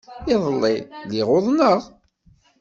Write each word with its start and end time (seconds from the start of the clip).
Iḍelli, 0.33 0.75
lliɣ 1.05 1.27
uḍneɣ. 1.37 1.79